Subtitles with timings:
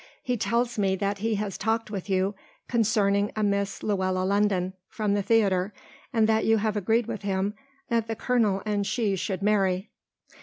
[0.23, 2.33] He tells me that he has talked with you
[2.67, 5.75] concerning a Miss Luella London from the theatre,
[6.11, 7.53] and that you have agreed with him
[7.89, 9.91] that the colonel and she should marry."